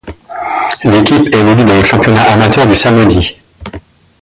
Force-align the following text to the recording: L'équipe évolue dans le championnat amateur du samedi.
L'équipe 0.83 1.27
évolue 1.31 1.63
dans 1.63 1.77
le 1.77 1.83
championnat 1.83 2.31
amateur 2.31 2.65
du 2.65 2.75
samedi. 2.75 3.37